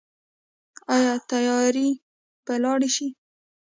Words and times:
آیا 0.95 1.13
تیارې 1.29 1.87
به 2.45 2.53
لاړې 2.63 2.89
شي؟ 2.95 3.07